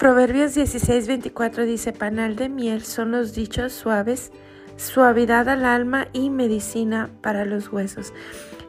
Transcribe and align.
Proverbios 0.00 0.54
16, 0.54 1.08
24 1.08 1.66
dice, 1.66 1.92
panal 1.92 2.34
de 2.34 2.48
miel 2.48 2.82
son 2.84 3.10
los 3.10 3.34
dichos 3.34 3.74
suaves, 3.74 4.32
suavidad 4.76 5.46
al 5.50 5.66
alma 5.66 6.08
y 6.14 6.30
medicina 6.30 7.10
para 7.20 7.44
los 7.44 7.70
huesos. 7.70 8.14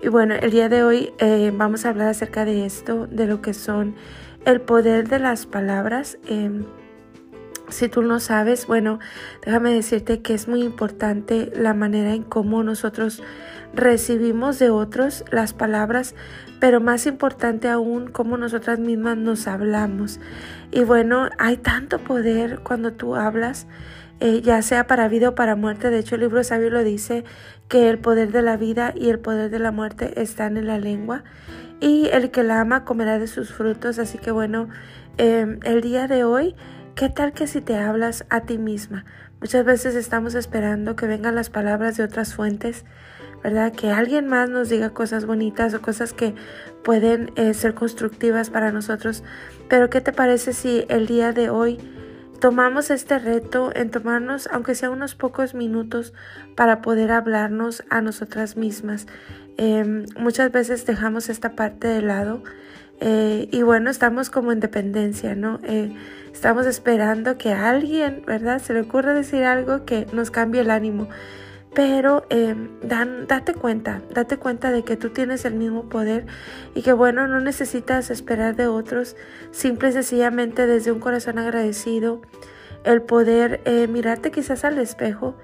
Y 0.03 0.09
bueno, 0.09 0.35
el 0.35 0.51
día 0.51 0.67
de 0.67 0.83
hoy 0.83 1.13
eh, 1.19 1.53
vamos 1.55 1.85
a 1.85 1.89
hablar 1.91 2.09
acerca 2.09 2.43
de 2.43 2.65
esto, 2.65 3.07
de 3.07 3.27
lo 3.27 3.41
que 3.41 3.53
son 3.53 3.95
el 4.43 4.59
poder 4.59 5.07
de 5.07 5.19
las 5.19 5.45
palabras. 5.45 6.17
Em, 6.27 6.65
si 7.71 7.89
tú 7.89 8.01
no 8.03 8.19
sabes, 8.19 8.67
bueno, 8.67 8.99
déjame 9.45 9.73
decirte 9.73 10.21
que 10.21 10.33
es 10.33 10.47
muy 10.47 10.63
importante 10.63 11.51
la 11.55 11.73
manera 11.73 12.13
en 12.13 12.23
cómo 12.23 12.63
nosotros 12.63 13.23
recibimos 13.73 14.59
de 14.59 14.69
otros 14.69 15.23
las 15.31 15.53
palabras, 15.53 16.15
pero 16.59 16.81
más 16.81 17.05
importante 17.07 17.69
aún 17.69 18.07
cómo 18.07 18.37
nosotras 18.37 18.79
mismas 18.79 19.17
nos 19.17 19.47
hablamos. 19.47 20.19
Y 20.71 20.83
bueno, 20.83 21.29
hay 21.37 21.57
tanto 21.57 21.99
poder 21.99 22.59
cuando 22.59 22.93
tú 22.93 23.15
hablas, 23.15 23.67
eh, 24.19 24.41
ya 24.41 24.61
sea 24.61 24.87
para 24.87 25.07
vida 25.07 25.29
o 25.29 25.35
para 25.35 25.55
muerte. 25.55 25.89
De 25.89 25.99
hecho, 25.99 26.15
el 26.15 26.21
libro 26.21 26.43
sabio 26.43 26.69
lo 26.69 26.83
dice 26.83 27.23
que 27.67 27.89
el 27.89 27.97
poder 27.97 28.31
de 28.31 28.41
la 28.41 28.57
vida 28.57 28.93
y 28.95 29.09
el 29.09 29.19
poder 29.19 29.49
de 29.49 29.59
la 29.59 29.71
muerte 29.71 30.21
están 30.21 30.57
en 30.57 30.67
la 30.67 30.77
lengua. 30.77 31.23
Y 31.79 32.09
el 32.09 32.29
que 32.29 32.43
la 32.43 32.61
ama 32.61 32.85
comerá 32.85 33.17
de 33.17 33.27
sus 33.27 33.51
frutos. 33.51 33.97
Así 33.97 34.19
que 34.19 34.29
bueno, 34.29 34.69
em, 35.17 35.59
el 35.63 35.81
día 35.81 36.07
de 36.07 36.23
hoy 36.23 36.55
¿Qué 37.01 37.09
tal 37.09 37.33
que 37.33 37.47
si 37.47 37.61
te 37.61 37.77
hablas 37.77 38.25
a 38.29 38.41
ti 38.41 38.59
misma? 38.59 39.05
Muchas 39.39 39.65
veces 39.65 39.95
estamos 39.95 40.35
esperando 40.35 40.95
que 40.95 41.07
vengan 41.07 41.33
las 41.33 41.49
palabras 41.49 41.97
de 41.97 42.03
otras 42.03 42.35
fuentes, 42.35 42.85
¿verdad? 43.43 43.73
Que 43.73 43.89
alguien 43.89 44.27
más 44.27 44.51
nos 44.51 44.69
diga 44.69 44.91
cosas 44.91 45.25
bonitas 45.25 45.73
o 45.73 45.81
cosas 45.81 46.13
que 46.13 46.35
pueden 46.83 47.31
eh, 47.37 47.55
ser 47.55 47.73
constructivas 47.73 48.51
para 48.51 48.71
nosotros. 48.71 49.23
Pero 49.67 49.89
¿qué 49.89 49.99
te 49.99 50.13
parece 50.13 50.53
si 50.53 50.85
el 50.89 51.07
día 51.07 51.33
de 51.33 51.49
hoy 51.49 51.79
tomamos 52.39 52.91
este 52.91 53.17
reto 53.17 53.71
en 53.73 53.89
tomarnos, 53.89 54.47
aunque 54.51 54.75
sea 54.75 54.91
unos 54.91 55.15
pocos 55.15 55.55
minutos, 55.55 56.13
para 56.55 56.83
poder 56.83 57.11
hablarnos 57.11 57.83
a 57.89 58.01
nosotras 58.01 58.57
mismas? 58.57 59.07
Em, 59.57 60.05
muchas 60.19 60.51
veces 60.51 60.85
dejamos 60.85 61.29
esta 61.29 61.55
parte 61.55 61.87
de 61.87 62.03
lado 62.03 62.43
eh, 63.03 63.49
y 63.51 63.63
bueno, 63.63 63.89
estamos 63.89 64.29
como 64.29 64.51
en 64.51 64.59
dependencia, 64.59 65.33
¿no? 65.33 65.59
Eh, 65.63 65.91
estamos 66.31 66.67
esperando 66.67 67.35
que 67.39 67.51
alguien, 67.51 68.23
¿verdad? 68.27 68.61
Se 68.61 68.73
le 68.73 68.81
ocurra 68.81 69.15
decir 69.15 69.43
algo 69.43 69.85
que 69.85 70.05
nos 70.13 70.29
cambie 70.29 70.61
el 70.61 70.69
ánimo. 70.69 71.09
Pero 71.73 72.25
eh, 72.29 72.53
dan, 72.83 73.25
date 73.27 73.55
cuenta, 73.55 74.01
date 74.13 74.37
cuenta 74.37 74.71
de 74.71 74.83
que 74.83 74.97
tú 74.97 75.09
tienes 75.09 75.45
el 75.45 75.55
mismo 75.55 75.89
poder 75.89 76.27
y 76.75 76.83
que 76.83 76.93
bueno, 76.93 77.27
no 77.27 77.39
necesitas 77.39 78.11
esperar 78.11 78.55
de 78.55 78.67
otros, 78.67 79.15
simple 79.51 79.89
y 79.89 79.93
sencillamente 79.93 80.67
desde 80.67 80.91
un 80.91 80.99
corazón 80.99 81.39
agradecido, 81.39 82.21
el 82.83 83.01
poder 83.01 83.61
mirarte 83.89 84.31
quizás 84.31 84.65
al 84.65 84.79
espejo 84.79 85.35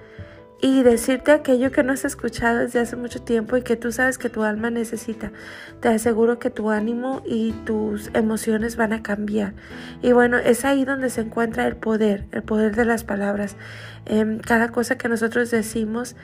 y 0.60 0.82
decirte 0.82 1.32
aquello 1.32 1.72
que 1.72 1.84
no 1.84 1.94
has 1.94 2.04
escuchado 2.04 2.60
desde 2.60 2.80
hace 2.80 2.96
mucho 2.96 3.22
tiempo 3.22 3.58
y 3.58 3.62
que 3.62 3.76
tú 3.76 3.92
sabes 3.92 4.18
que 4.18 4.30
tu 4.30 4.44
alma 4.44 4.72
necesita. 4.72 5.32
Te 5.82 5.90
aseguro 5.90 6.40
que 6.40 6.50
tu 6.50 6.72
ánimo 6.72 7.22
y 7.26 7.52
tus 7.66 8.10
emociones 8.14 8.76
van 8.76 8.94
a 8.94 9.04
cambiar. 9.04 9.54
Y 10.02 10.14
bueno, 10.14 10.38
es 10.38 10.66
ahí 10.66 10.84
donde 10.84 11.10
se 11.10 11.22
encuentra 11.22 11.68
el 11.68 11.76
poder, 11.76 12.26
el 12.32 12.42
poder 12.42 12.76
de 12.76 12.86
las 12.86 13.04
palabras. 13.04 13.56
Em, 14.06 14.40
cada 14.40 14.70
cosa 14.70 14.98
que 14.98 15.10
nosotros 15.10 15.52
decimos 15.52 16.16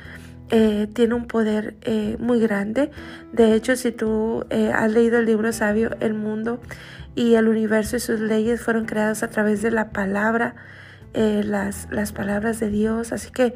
eh, 0.50 0.88
tiene 0.94 1.14
un 1.14 1.28
poder 1.28 1.76
eh, 1.82 2.18
muy 2.20 2.40
grande. 2.40 2.90
De 3.32 3.54
hecho, 3.54 3.76
si 3.76 3.92
tú 3.92 4.46
eh, 4.50 4.72
has 4.74 4.92
leído 4.92 5.20
el 5.20 5.26
libro 5.26 5.54
sabio, 5.54 5.92
el 6.00 6.16
mundo 6.16 6.60
y 7.16 7.36
el 7.36 7.48
universo 7.48 7.98
y 7.98 8.00
sus 8.00 8.20
leyes 8.20 8.62
fueron 8.62 8.86
creados 8.86 9.22
a 9.22 9.30
través 9.30 9.62
de 9.62 9.70
la 9.70 9.92
palabra, 9.92 10.56
las, 11.14 11.88
las 11.92 12.12
palabras 12.12 12.60
de 12.60 12.70
Dios. 12.70 13.14
Así 13.14 13.30
que 13.30 13.54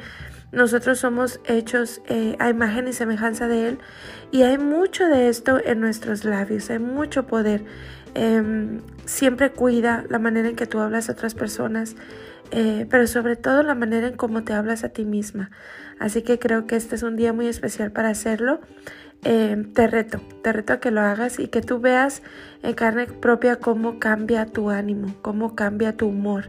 nosotros 0.51 0.99
somos 0.99 1.39
hechos 1.45 2.01
eh, 2.07 2.35
a 2.39 2.49
imagen 2.49 2.87
y 2.87 2.93
semejanza 2.93 3.47
de 3.47 3.69
Él 3.69 3.79
y 4.31 4.43
hay 4.43 4.57
mucho 4.57 5.07
de 5.07 5.29
esto 5.29 5.59
en 5.63 5.79
nuestros 5.79 6.23
labios, 6.23 6.69
hay 6.69 6.79
mucho 6.79 7.27
poder. 7.27 7.65
Em, 8.13 8.81
siempre 9.05 9.51
cuida 9.51 10.05
la 10.09 10.19
manera 10.19 10.49
en 10.49 10.55
que 10.55 10.65
tú 10.65 10.79
hablas 10.79 11.09
a 11.09 11.11
otras 11.11 11.35
personas, 11.35 11.95
eh, 12.51 12.87
pero 12.89 13.05
sobre 13.07 13.35
todo 13.35 13.61
la 13.61 13.75
manera 13.75 14.07
en 14.07 14.15
cómo 14.15 14.43
te 14.43 14.53
hablas 14.53 14.83
a 14.83 14.89
ti 14.89 15.05
misma. 15.05 15.51
Así 15.99 16.21
que 16.21 16.39
creo 16.39 16.65
que 16.65 16.75
este 16.75 16.95
es 16.95 17.03
un 17.03 17.15
día 17.15 17.33
muy 17.33 17.47
especial 17.47 17.91
para 17.91 18.09
hacerlo. 18.09 18.61
Em, 19.23 19.73
te 19.73 19.87
reto, 19.87 20.21
te 20.43 20.53
reto 20.53 20.73
a 20.73 20.79
que 20.79 20.91
lo 20.91 21.01
hagas 21.01 21.39
y 21.39 21.47
que 21.47 21.61
tú 21.61 21.79
veas 21.79 22.21
en 22.63 22.73
carne 22.73 23.07
propia 23.07 23.57
cómo 23.57 23.99
cambia 23.99 24.45
tu 24.45 24.69
ánimo, 24.69 25.15
cómo 25.21 25.55
cambia 25.55 25.97
tu 25.97 26.07
humor. 26.07 26.45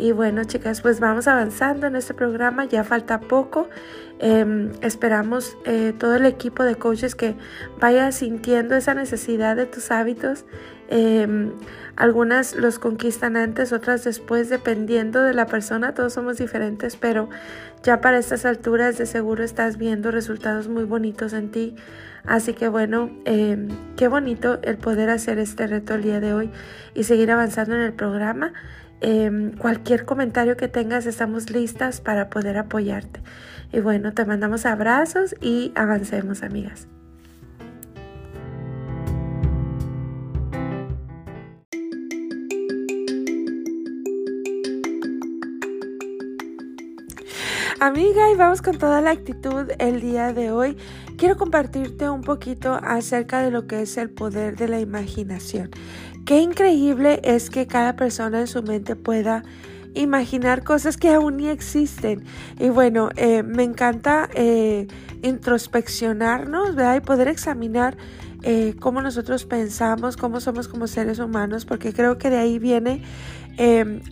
Y 0.00 0.12
bueno, 0.12 0.44
chicas, 0.44 0.80
pues 0.80 0.98
vamos 0.98 1.28
avanzando 1.28 1.86
en 1.86 1.94
este 1.94 2.14
programa, 2.14 2.64
ya 2.64 2.84
falta 2.84 3.20
poco. 3.20 3.68
Em, 4.18 4.72
esperamos 4.80 5.56
eh, 5.66 5.92
todo 5.98 6.16
el 6.16 6.24
equipo 6.24 6.64
de 6.64 6.74
coaches 6.76 7.14
que 7.14 7.36
vaya 7.78 8.10
sintiendo 8.10 8.74
esa 8.76 8.94
necesidad 8.94 9.56
de 9.56 9.66
tus 9.66 9.90
hábitos. 9.90 10.46
Em, 10.88 11.52
algunas 11.96 12.54
los 12.54 12.78
conquistan 12.78 13.36
antes, 13.36 13.72
otras 13.74 14.02
después, 14.02 14.48
dependiendo 14.48 15.22
de 15.22 15.34
la 15.34 15.46
persona. 15.46 15.92
Todos 15.92 16.14
somos 16.14 16.38
diferentes, 16.38 16.96
pero 16.96 17.28
ya 17.82 18.00
para 18.00 18.18
estas 18.18 18.46
alturas 18.46 18.96
de 18.96 19.04
seguro 19.04 19.44
estás 19.44 19.76
viendo 19.76 20.10
resultados 20.10 20.66
muy 20.68 20.84
bonitos 20.84 21.34
en 21.34 21.50
ti. 21.50 21.76
Así 22.24 22.54
que 22.54 22.68
bueno, 22.68 23.10
em, 23.26 23.68
qué 23.96 24.08
bonito 24.08 24.60
el 24.62 24.78
poder 24.78 25.10
hacer 25.10 25.38
este 25.38 25.66
reto 25.66 25.94
el 25.94 26.02
día 26.02 26.20
de 26.20 26.32
hoy 26.32 26.50
y 26.94 27.04
seguir 27.04 27.30
avanzando 27.30 27.74
en 27.74 27.82
el 27.82 27.92
programa. 27.92 28.54
Em, 29.00 29.52
cualquier 29.52 30.04
comentario 30.04 30.56
que 30.56 30.68
tengas, 30.68 31.06
estamos 31.06 31.50
listas 31.50 32.00
para 32.00 32.28
poder 32.28 32.58
apoyarte. 32.58 33.20
Y 33.72 33.80
bueno, 33.80 34.12
te 34.12 34.24
mandamos 34.26 34.66
abrazos 34.66 35.34
y 35.40 35.72
avancemos, 35.74 36.42
amigas. 36.42 36.86
Amiga, 47.82 48.30
y 48.30 48.36
vamos 48.36 48.60
con 48.60 48.76
toda 48.76 49.00
la 49.00 49.12
actitud 49.12 49.70
el 49.78 50.02
día 50.02 50.34
de 50.34 50.50
hoy. 50.50 50.76
Quiero 51.16 51.38
compartirte 51.38 52.10
un 52.10 52.20
poquito 52.20 52.78
acerca 52.82 53.40
de 53.40 53.50
lo 53.50 53.66
que 53.66 53.80
es 53.80 53.96
el 53.96 54.10
poder 54.10 54.56
de 54.56 54.68
la 54.68 54.80
imaginación. 54.80 55.70
Qué 56.30 56.42
increíble 56.42 57.20
es 57.24 57.50
que 57.50 57.66
cada 57.66 57.96
persona 57.96 58.38
en 58.38 58.46
su 58.46 58.62
mente 58.62 58.94
pueda 58.94 59.42
imaginar 59.94 60.62
cosas 60.62 60.96
que 60.96 61.08
aún 61.08 61.38
ni 61.38 61.48
existen. 61.48 62.22
Y 62.60 62.68
bueno, 62.68 63.08
eh, 63.16 63.42
me 63.42 63.64
encanta 63.64 64.30
eh, 64.34 64.86
introspeccionarnos, 65.22 66.76
¿verdad? 66.76 66.94
Y 66.94 67.00
poder 67.00 67.26
examinar 67.26 67.96
eh, 68.44 68.76
cómo 68.78 69.02
nosotros 69.02 69.44
pensamos, 69.44 70.16
cómo 70.16 70.38
somos 70.38 70.68
como 70.68 70.86
seres 70.86 71.18
humanos, 71.18 71.64
porque 71.64 71.92
creo 71.92 72.16
que 72.16 72.30
de 72.30 72.38
ahí 72.38 72.60
viene 72.60 73.02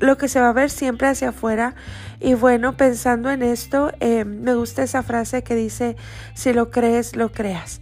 lo 0.00 0.18
que 0.18 0.26
se 0.26 0.40
va 0.40 0.48
a 0.48 0.52
ver 0.52 0.70
siempre 0.70 1.06
hacia 1.06 1.28
afuera. 1.28 1.76
Y 2.18 2.34
bueno, 2.34 2.76
pensando 2.76 3.30
en 3.30 3.44
esto, 3.44 3.92
me 4.00 4.54
gusta 4.54 4.82
esa 4.82 5.04
frase 5.04 5.44
que 5.44 5.54
dice, 5.54 5.94
si 6.34 6.52
lo 6.52 6.72
crees, 6.72 7.14
lo 7.14 7.30
creas. 7.30 7.80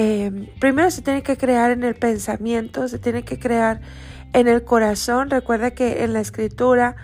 Em, 0.00 0.46
primero 0.60 0.92
se 0.92 1.02
tiene 1.02 1.24
que 1.24 1.36
crear 1.36 1.72
en 1.72 1.82
el 1.82 1.96
pensamiento, 1.96 2.86
se 2.86 3.00
tiene 3.00 3.24
que 3.24 3.40
crear 3.40 3.80
en 4.32 4.46
el 4.46 4.62
corazón. 4.62 5.28
Recuerda 5.28 5.72
que 5.72 6.04
en 6.04 6.12
la 6.12 6.20
escritura, 6.20 6.94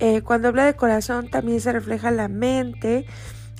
eh, 0.00 0.20
cuando 0.20 0.48
habla 0.48 0.66
de 0.66 0.76
corazón, 0.76 1.30
también 1.30 1.62
se 1.62 1.72
refleja 1.72 2.10
la 2.10 2.28
mente. 2.28 3.06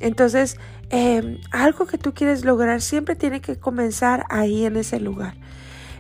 Entonces, 0.00 0.58
em, 0.91 1.38
algo 1.53 1.86
que 1.86 1.97
tú 1.97 2.12
quieres 2.12 2.44
lograr 2.44 2.82
siempre 2.82 3.16
tiene 3.16 3.41
que 3.41 3.58
comenzar 3.58 4.26
ahí 4.28 4.66
en 4.66 4.77
ese 4.77 5.00
lugar. 5.00 5.36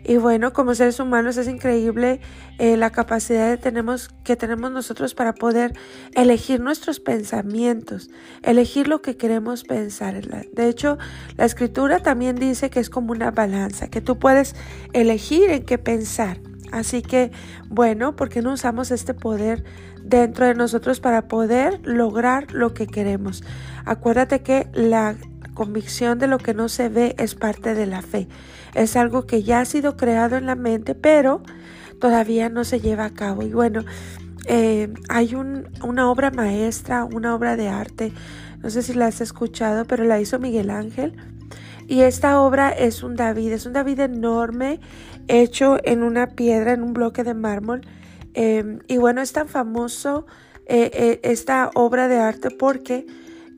Y 0.04 0.16
bueno, 0.16 0.52
como 0.52 0.74
seres 0.74 0.98
humanos 0.98 1.36
es 1.36 1.48
increíble 1.48 2.20
eh, 2.58 2.76
la 2.76 2.90
capacidad 2.90 3.58
tenemos, 3.58 4.08
que 4.24 4.36
tenemos 4.36 4.72
nosotros 4.72 5.14
para 5.14 5.32
poder 5.32 5.74
elegir 6.14 6.60
nuestros 6.60 7.00
pensamientos, 7.00 8.10
elegir 8.42 8.88
lo 8.88 9.00
que 9.00 9.16
queremos 9.16 9.62
pensar. 9.64 10.20
De 10.52 10.68
hecho, 10.68 10.98
la 11.36 11.44
escritura 11.44 12.00
también 12.00 12.36
dice 12.36 12.70
que 12.70 12.80
es 12.80 12.90
como 12.90 13.12
una 13.12 13.30
balanza, 13.30 13.88
que 13.88 14.00
tú 14.00 14.18
puedes 14.18 14.56
elegir 14.92 15.50
en 15.50 15.64
qué 15.64 15.78
pensar. 15.78 16.38
Así 16.72 17.02
que, 17.02 17.30
bueno, 17.68 18.16
¿por 18.16 18.28
qué 18.28 18.40
no 18.40 18.54
usamos 18.54 18.90
este 18.90 19.12
poder 19.14 19.62
dentro 20.02 20.46
de 20.46 20.54
nosotros 20.54 21.00
para 21.00 21.28
poder 21.28 21.80
lograr 21.84 22.50
lo 22.52 22.74
que 22.74 22.86
queremos? 22.86 23.44
Acuérdate 23.84 24.40
que 24.40 24.68
la 24.72 25.16
convicción 25.62 26.18
de 26.18 26.26
lo 26.26 26.38
que 26.38 26.54
no 26.54 26.68
se 26.68 26.88
ve 26.88 27.14
es 27.18 27.36
parte 27.36 27.74
de 27.76 27.86
la 27.86 28.02
fe. 28.02 28.26
Es 28.74 28.96
algo 28.96 29.26
que 29.28 29.44
ya 29.44 29.60
ha 29.60 29.64
sido 29.64 29.96
creado 29.96 30.36
en 30.36 30.46
la 30.46 30.56
mente, 30.56 30.96
pero 30.96 31.40
todavía 32.00 32.48
no 32.48 32.64
se 32.64 32.80
lleva 32.80 33.04
a 33.04 33.10
cabo. 33.10 33.42
Y 33.42 33.52
bueno, 33.52 33.84
eh, 34.48 34.92
hay 35.08 35.36
una 35.36 36.10
obra 36.10 36.32
maestra, 36.32 37.04
una 37.04 37.36
obra 37.36 37.56
de 37.56 37.68
arte, 37.68 38.12
no 38.60 38.70
sé 38.70 38.82
si 38.82 38.92
la 38.92 39.06
has 39.06 39.20
escuchado, 39.20 39.84
pero 39.84 40.02
la 40.02 40.20
hizo 40.20 40.40
Miguel 40.40 40.70
Ángel. 40.70 41.14
Y 41.86 42.00
esta 42.00 42.40
obra 42.40 42.70
es 42.70 43.04
un 43.04 43.14
David, 43.14 43.52
es 43.52 43.64
un 43.64 43.72
David 43.72 44.00
enorme, 44.00 44.80
hecho 45.28 45.76
en 45.84 46.02
una 46.02 46.30
piedra, 46.30 46.72
en 46.72 46.82
un 46.82 46.92
bloque 46.92 47.22
de 47.22 47.34
mármol. 47.34 47.82
Em, 48.34 48.80
y 48.88 48.96
bueno, 48.96 49.20
es 49.20 49.32
tan 49.32 49.46
famoso 49.46 50.26
eh, 50.66 50.90
eh, 50.92 51.20
esta 51.22 51.70
obra 51.74 52.08
de 52.08 52.18
arte 52.18 52.50
porque 52.50 53.06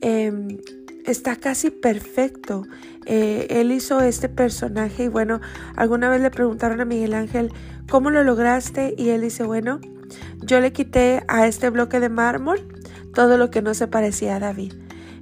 em, 0.01 0.59
está 1.05 1.35
casi 1.35 1.69
perfecto. 1.69 2.63
Eh, 3.05 3.47
él 3.49 3.71
hizo 3.71 4.01
este 4.01 4.29
personaje 4.29 5.05
y 5.05 5.07
bueno, 5.07 5.41
alguna 5.75 6.09
vez 6.09 6.21
le 6.21 6.31
preguntaron 6.31 6.81
a 6.81 6.85
Miguel 6.85 7.13
Ángel, 7.13 7.51
¿cómo 7.89 8.09
lo 8.09 8.23
lograste? 8.23 8.95
Y 8.97 9.09
él 9.09 9.21
dice, 9.21 9.43
bueno, 9.43 9.79
yo 10.41 10.59
le 10.59 10.73
quité 10.73 11.23
a 11.27 11.47
este 11.47 11.69
bloque 11.69 11.99
de 11.99 12.09
mármol 12.09 12.67
todo 13.13 13.37
lo 13.37 13.49
que 13.49 13.61
no 13.61 13.73
se 13.73 13.87
parecía 13.87 14.35
a 14.35 14.39
David. 14.39 14.73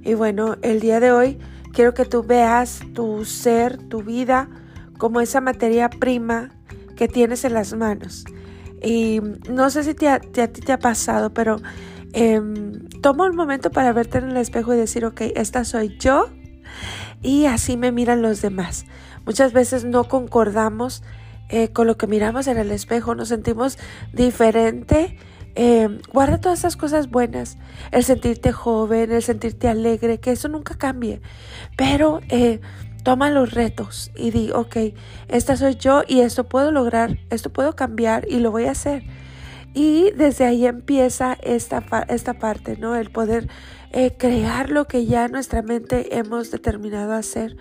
Y 0.02 0.14
bueno, 0.14 0.56
el 0.62 0.80
día 0.80 1.00
de 1.00 1.12
hoy 1.12 1.38
quiero 1.72 1.94
que 1.94 2.04
tú 2.04 2.22
veas 2.22 2.80
tu 2.92 3.24
ser, 3.24 3.78
tu 3.78 4.02
vida, 4.02 4.48
como 4.98 5.20
esa 5.20 5.40
materia 5.40 5.90
prima 5.90 6.50
que 6.96 7.08
tienes 7.08 7.44
en 7.44 7.54
las 7.54 7.74
manos. 7.74 8.24
Y 8.82 9.20
no 9.48 9.70
sé 9.70 9.82
si 9.82 9.94
te 9.94 10.08
a, 10.08 10.20
ti 10.20 10.60
te 10.60 10.72
ha 10.72 10.78
pasado, 10.78 11.32
pero 11.32 11.56
eh, 12.14 12.40
toma 13.02 13.26
un 13.26 13.36
momento 13.36 13.70
para 13.70 13.92
verte 13.92 14.18
en 14.18 14.30
el 14.30 14.36
espejo 14.36 14.72
y 14.72 14.76
decir, 14.76 15.04
ok, 15.04 15.20
esta 15.34 15.64
soy 15.64 15.96
yo 15.98 16.30
y 17.22 17.46
así 17.46 17.76
me 17.76 17.90
miran 17.92 18.22
los 18.22 18.40
demás. 18.40 18.86
Muchas 19.26 19.52
veces 19.52 19.84
no 19.84 20.04
concordamos 20.04 21.02
eh, 21.48 21.68
con 21.68 21.86
lo 21.86 21.96
que 21.96 22.06
miramos 22.06 22.46
en 22.46 22.58
el 22.58 22.70
espejo, 22.70 23.14
nos 23.14 23.28
sentimos 23.28 23.78
diferente. 24.12 25.18
Eh, 25.56 26.00
guarda 26.12 26.40
todas 26.40 26.60
esas 26.60 26.76
cosas 26.76 27.10
buenas, 27.10 27.58
el 27.92 28.04
sentirte 28.04 28.52
joven, 28.52 29.12
el 29.12 29.22
sentirte 29.22 29.68
alegre, 29.68 30.18
que 30.18 30.32
eso 30.32 30.48
nunca 30.48 30.76
cambie. 30.76 31.20
Pero 31.76 32.20
eh, 32.28 32.60
toma 33.02 33.30
los 33.30 33.52
retos 33.52 34.10
y 34.16 34.30
di, 34.30 34.50
ok, 34.50 34.76
esta 35.28 35.56
soy 35.56 35.76
yo 35.76 36.02
y 36.06 36.20
esto 36.20 36.44
puedo 36.44 36.70
lograr, 36.72 37.18
esto 37.30 37.50
puedo 37.50 37.76
cambiar 37.76 38.26
y 38.28 38.40
lo 38.40 38.50
voy 38.50 38.64
a 38.64 38.72
hacer. 38.72 39.04
Y 39.74 40.12
desde 40.12 40.44
ahí 40.44 40.66
empieza 40.66 41.36
esta, 41.42 41.84
esta 42.08 42.34
parte, 42.34 42.76
¿no? 42.78 42.94
El 42.94 43.10
poder 43.10 43.48
eh, 43.90 44.14
crear 44.16 44.70
lo 44.70 44.86
que 44.86 45.04
ya 45.06 45.28
nuestra 45.28 45.62
mente 45.62 46.16
hemos 46.16 46.52
determinado 46.52 47.12
hacer. 47.12 47.56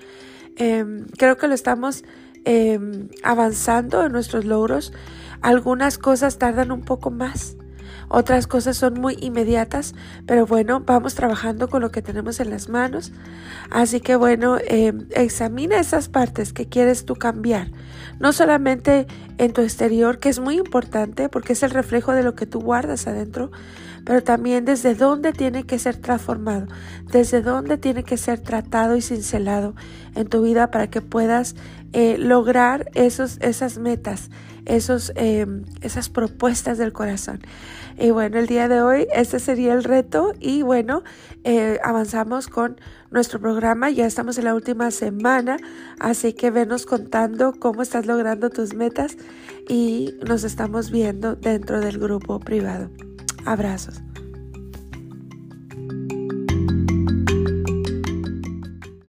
Em, 0.55 1.07
creo 1.17 1.37
que 1.37 1.47
lo 1.47 1.55
estamos 1.55 2.03
em, 2.45 3.09
avanzando 3.23 4.05
en 4.05 4.11
nuestros 4.11 4.45
logros. 4.45 4.93
Algunas 5.41 5.97
cosas 5.97 6.37
tardan 6.37 6.71
un 6.71 6.81
poco 6.81 7.09
más. 7.09 7.57
Otras 8.09 8.47
cosas 8.47 8.77
son 8.77 8.99
muy 8.99 9.17
inmediatas, 9.19 9.95
pero 10.25 10.45
bueno, 10.45 10.81
vamos 10.81 11.15
trabajando 11.15 11.69
con 11.69 11.81
lo 11.81 11.91
que 11.91 12.01
tenemos 12.01 12.39
en 12.39 12.49
las 12.49 12.69
manos. 12.69 13.11
Así 13.69 13.99
que 14.01 14.15
bueno, 14.15 14.57
em, 14.67 15.07
examina 15.11 15.79
esas 15.79 16.09
partes 16.09 16.53
que 16.53 16.67
quieres 16.67 17.05
tú 17.05 17.15
cambiar. 17.15 17.69
No 18.19 18.33
solamente 18.33 19.07
en 19.37 19.53
tu 19.53 19.61
exterior, 19.61 20.19
que 20.19 20.29
es 20.29 20.39
muy 20.39 20.57
importante 20.57 21.29
porque 21.29 21.53
es 21.53 21.63
el 21.63 21.71
reflejo 21.71 22.13
de 22.13 22.23
lo 22.23 22.35
que 22.35 22.45
tú 22.45 22.59
guardas 22.59 23.07
adentro, 23.07 23.51
pero 24.05 24.23
también 24.23 24.65
desde 24.65 24.95
dónde 24.95 25.31
tiene 25.31 25.65
que 25.65 25.79
ser 25.79 25.97
transformado, 25.97 26.67
desde 27.11 27.41
dónde 27.41 27.77
tiene 27.77 28.03
que 28.03 28.17
ser 28.17 28.39
tratado 28.39 28.95
y 28.95 29.01
cincelado 29.01 29.75
en 30.15 30.27
tu 30.27 30.41
vida 30.41 30.71
para 30.71 30.87
que 30.87 31.01
puedas 31.01 31.55
eh, 31.93 32.17
lograr 32.17 32.89
esos, 32.95 33.37
esas 33.41 33.77
metas, 33.77 34.29
esos, 34.65 35.11
em, 35.15 35.63
esas 35.81 36.09
propuestas 36.09 36.77
del 36.77 36.91
corazón. 36.91 37.39
Y 37.99 38.09
bueno, 38.09 38.39
el 38.39 38.47
día 38.47 38.67
de 38.67 38.81
hoy 38.81 39.07
este 39.13 39.39
sería 39.39 39.73
el 39.73 39.83
reto 39.83 40.33
y 40.39 40.63
bueno, 40.63 41.03
eh, 41.43 41.79
avanzamos 41.83 42.47
con 42.47 42.79
nuestro 43.11 43.39
programa. 43.39 43.91
Ya 43.91 44.07
estamos 44.07 44.37
en 44.39 44.45
la 44.45 44.55
última 44.55 44.89
semana, 44.89 45.57
así 45.99 46.33
que 46.33 46.49
venos 46.49 46.87
contando 46.87 47.53
cómo 47.59 47.83
estás 47.83 48.07
logrando 48.07 48.49
tus 48.49 48.73
metas 48.73 49.17
y 49.69 50.15
nos 50.27 50.43
estamos 50.43 50.89
viendo 50.89 51.35
dentro 51.35 51.79
del 51.79 51.99
grupo 51.99 52.39
privado. 52.39 52.89
Abrazos. 53.45 54.01